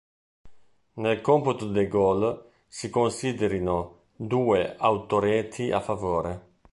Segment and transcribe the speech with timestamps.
[0.93, 6.45] Nel computo dei gol si considerino due autoreti a favore.